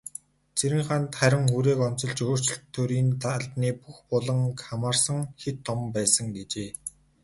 Цэрэнханд 0.57 1.09
харин 1.19 1.43
хүрээг 1.51 1.79
онцолж, 1.87 2.17
"өөрчлөлт 2.27 2.65
төрийн 2.75 3.09
албаны 3.35 3.69
бүх 3.81 3.97
буланг 4.09 4.55
хамарсан 4.67 5.19
хэт 5.41 5.57
том 5.67 5.79
байсан" 5.95 6.25
гэжээ. 6.37 6.69